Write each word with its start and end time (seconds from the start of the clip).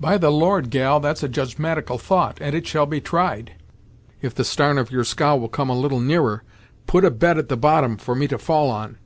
"By 0.00 0.18
the 0.18 0.32
Lord, 0.32 0.68
gal, 0.70 0.98
that's 0.98 1.22
a 1.22 1.28
judgematical 1.28 1.96
thought, 1.96 2.38
and 2.40 2.56
it 2.56 2.66
shall 2.66 2.86
be 2.86 3.00
tried, 3.00 3.52
if 4.20 4.34
the 4.34 4.42
starn 4.42 4.78
of 4.78 4.90
your 4.90 5.04
scow 5.04 5.36
will 5.36 5.48
come 5.48 5.70
a 5.70 5.78
little 5.78 6.00
nearer. 6.00 6.42
Put 6.88 7.04
a 7.04 7.10
bed 7.12 7.38
at 7.38 7.48
the 7.48 7.56
bottom, 7.56 7.96
for 7.96 8.16
me 8.16 8.26
to 8.26 8.36
fall 8.38 8.68
on." 8.68 8.96